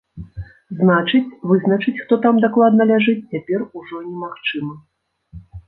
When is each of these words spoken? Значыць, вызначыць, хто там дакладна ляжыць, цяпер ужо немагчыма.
Значыць, 0.79 1.35
вызначыць, 1.51 1.93
хто 2.03 2.13
там 2.25 2.41
дакладна 2.45 2.89
ляжыць, 2.95 3.17
цяпер 3.37 3.69
ужо 3.83 4.03
немагчыма. 4.09 4.75